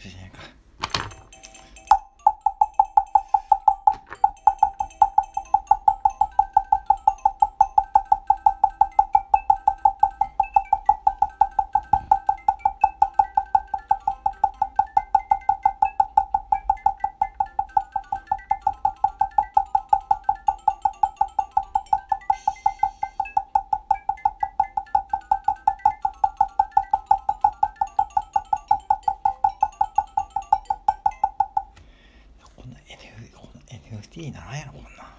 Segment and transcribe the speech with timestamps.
[0.00, 0.61] 习近平说。
[34.12, 35.11] ていいならんやろこんな